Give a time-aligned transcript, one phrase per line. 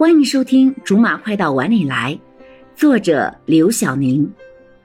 [0.00, 2.14] 欢迎收听《竹马快到碗里来》，
[2.74, 4.32] 作者刘晓宁，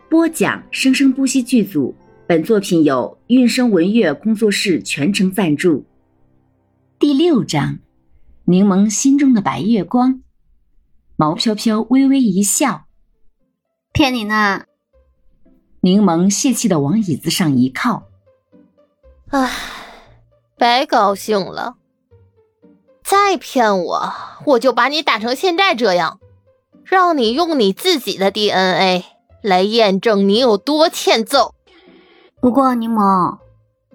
[0.10, 1.96] 播讲生生不息剧组。
[2.28, 5.86] 本作品由韵声文乐工作室全程赞助。
[7.00, 7.80] 第六章，
[8.44, 10.22] 柠檬心中的白月光。
[11.16, 12.88] 毛飘飘微微一笑，
[13.94, 14.66] 骗你呢。
[15.80, 18.10] 柠檬泄气的往椅子上一靠，
[19.30, 19.50] 唉，
[20.58, 21.78] 白高兴了。
[23.06, 24.14] 再骗我，
[24.46, 26.20] 我就把你打成现在这样，
[26.84, 29.06] 让你用你自己的 DNA
[29.44, 31.54] 来验证你有多欠揍。
[32.42, 33.38] 不过柠檬，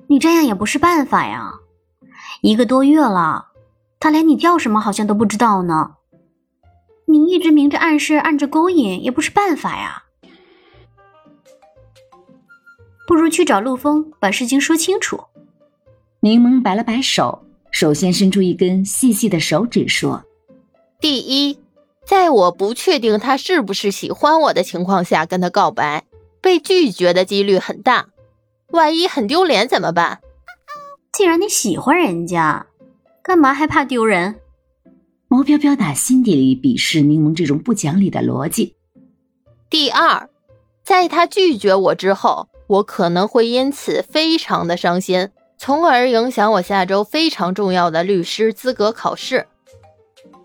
[0.06, 1.54] 你这样也不是办法呀。
[2.41, 3.48] 一个多月了，
[3.98, 5.96] 他连你叫什么好像都不知道呢。
[7.06, 10.04] 你一直明着暗示、暗着勾引也不是办法呀。
[13.09, 15.24] 不如去找陆枫，把事情说清楚。
[16.20, 17.45] 柠檬摆了摆手。
[17.70, 20.24] 首先伸出一根细细的手指，说
[21.01, 21.59] ：“第一，
[22.05, 26.04] 在我不确定他是不是喜欢我的情况下跟他告白，
[26.41, 28.09] 被拒绝的几率很大。
[28.73, 30.21] 万一很丢脸怎么办？
[31.13, 32.66] 既然你喜欢人家，
[33.23, 34.37] 干嘛还怕丢人？”
[35.29, 38.74] 毛飘飘打心底里鄙视柠檬这种不讲理的逻辑。
[39.71, 40.29] 第二，
[40.82, 45.29] 在他拒绝我之后，我可能会因此非常的伤心。
[45.63, 49.47] 从而影响我下周非常重要的律师资格考试。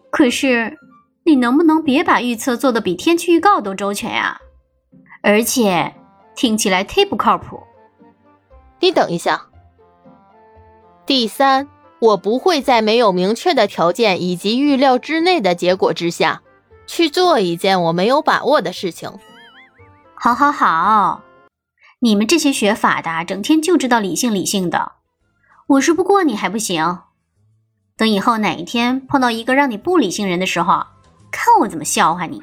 [0.10, 0.78] 可是，
[1.24, 4.42] 你能不能别把预测做的比天气预告都周全呀？
[5.24, 5.96] 而且
[6.36, 7.64] 听起来忒不靠谱。
[8.82, 9.42] 你等一下。
[11.06, 16.42] 第三，我不会在没有明确的条件以及预料之内的结果之下，
[16.86, 19.10] 去做一件我没有把握的事情。
[20.16, 21.22] 好，好，好，
[22.00, 24.92] 你们这些学法的，整天就知道理性理性的。
[25.68, 27.00] 我说不过你还不行，
[27.98, 30.86] 等以后哪一天碰到一个让你不理性人的时候，
[31.32, 32.42] 看我怎么笑话你。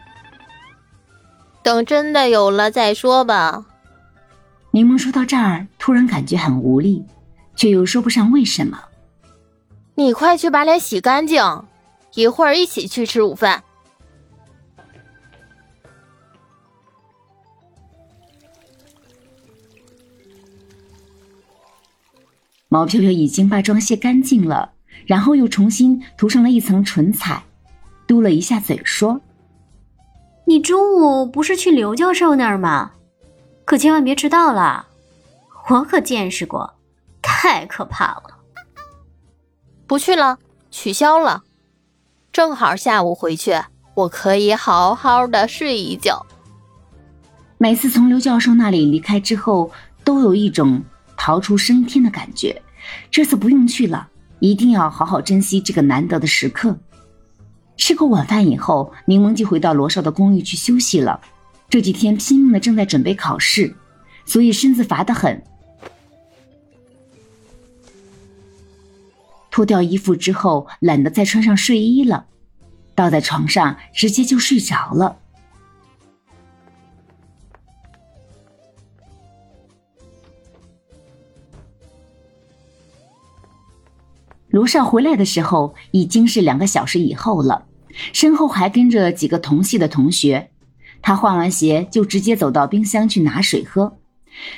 [1.63, 3.65] 等真的有了再说吧。
[4.73, 7.05] 柠檬说到这儿，突然感觉很无力，
[7.55, 8.83] 却又说不上为什么。
[9.95, 11.45] 你快去把脸洗干净，
[12.15, 13.63] 一会儿一起去吃午饭。
[22.73, 24.73] 毛飘飘已经把妆卸干净了，
[25.05, 27.43] 然后又重新涂上了一层唇彩，
[28.07, 29.21] 嘟了一下嘴说
[30.49, 32.93] ：“你中午不是去刘教授那儿吗？
[33.67, 34.87] 可千万别迟到了，
[35.69, 36.73] 我可见识过，
[37.21, 38.39] 太可怕了。”
[39.87, 40.39] 不去了，
[40.71, 41.43] 取消了，
[42.33, 43.53] 正好下午回去，
[43.93, 46.25] 我可以好好的睡一觉。
[47.59, 49.71] 每次从刘教授那里离开之后，
[50.05, 50.83] 都有一种。
[51.25, 52.61] 逃出升天的感觉，
[53.09, 54.09] 这次不用去了，
[54.41, 56.77] 一定要好好珍惜这个难得的时刻。
[57.77, 61.21] 吃过晚饭以后，柠檬就回到罗少的公寓去休息了。
[61.71, 63.77] 这几天拼命的正在准备考试，
[64.25, 65.41] 所以身子乏得很。
[69.49, 72.27] 脱掉衣服之后，懒得再穿上睡衣了，
[72.97, 75.19] 倒在床上直接就睡着了。
[84.53, 87.67] 罗少回来的时候已经是两个小时以后了，
[88.13, 90.51] 身后还跟着几个同系的同学。
[91.01, 93.97] 他换完鞋就直接走到冰箱去拿水喝。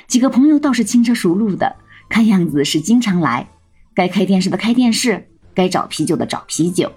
[0.05, 1.77] 几个朋友倒是轻车熟路的，
[2.09, 3.47] 看样子是经常来。
[3.93, 6.91] 该开电视的开电视，该找啤酒的找啤酒。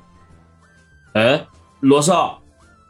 [1.14, 1.46] 哎，
[1.78, 2.42] 罗少，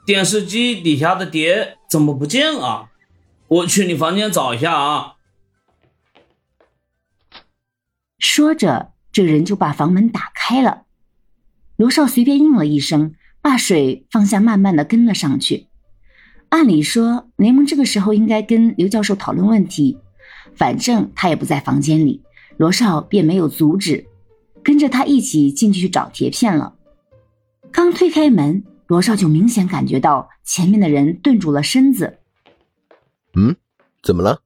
[0.07, 2.89] 电视机底下的碟怎么不见啊？
[3.49, 5.17] 我去你房间找一下啊。
[8.19, 8.93] 说着。
[9.19, 10.85] 这人就把房门打开了，
[11.75, 15.67] 罗少随便应了一声，把水放下，慢慢的跟了上去。
[16.51, 19.99] 按理说，雷蒙这个时候应该跟刘教授讨论问题，
[20.55, 22.23] 反正他也不在房间里，
[22.59, 24.07] 罗少便没有阻止，
[24.63, 26.77] 跟着他一起进去去找铁片了。
[27.73, 32.21] 刚推开门，罗少就明显感觉到前面的人顿住了身子。
[33.35, 33.57] 嗯，
[34.01, 34.43] 怎么了？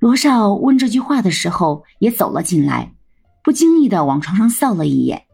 [0.00, 2.94] 罗少问这句话的时候，也走了进来。
[3.42, 5.24] 不经意的往床上扫了一眼，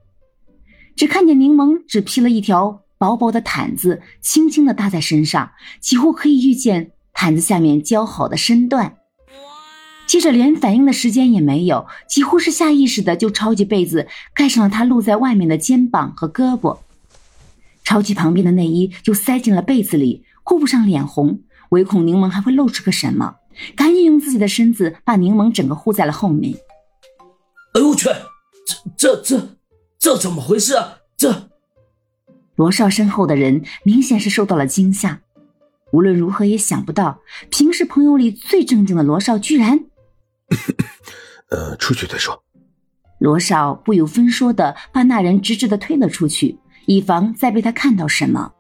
[0.96, 8.96] 只看见柠檬只披了一条薄薄的毯子，轻轻的搭在身上，几乎可以预见毯子下面姣好的身段。
[10.06, 16.78] 接着连反应的时间也没有，几乎是下意识的就抄起被子盖上了他露在外面的肩膀和胳膊，
[17.84, 23.34] 抄起旁边的内衣就塞进了被子里，顾不上脸红，唯恐柠檬还会露出个什么，
[23.76, 26.56] 赶紧用自己的身子把柠檬整个护在了后面。
[27.78, 28.08] 哎呦我去，
[28.66, 29.48] 这这这
[30.00, 30.98] 这怎么回事啊？
[31.16, 31.48] 这
[32.56, 35.20] 罗少身后的人明显是受到了惊吓，
[35.92, 37.20] 无论如何也想不到，
[37.50, 39.78] 平时朋友里最正经的罗少居然……
[41.50, 42.42] 呃，出去再说。
[43.20, 48.54] 罗少不由分说的把那人直直的推了出去，以防再被他看到什么。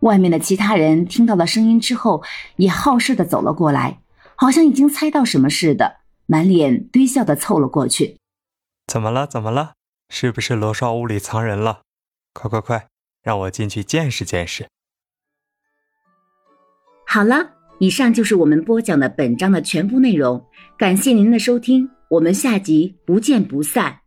[0.00, 2.22] 外面的其他人听到了声音之后，
[2.56, 4.00] 也好事的走了过来，
[4.34, 8.18] 好像已经猜到什么似的，满脸堆笑的凑了过去。
[8.86, 9.26] 怎么了？
[9.26, 9.74] 怎么了？
[10.08, 11.82] 是不是罗少屋里藏人了？
[12.32, 12.88] 快快快，
[13.22, 14.68] 让我进去见识见识。
[17.06, 17.50] 好了，
[17.80, 20.46] 以上就是我们播讲的本章的全部内容，
[20.78, 24.00] 感谢您的收听，我们下集不见不散。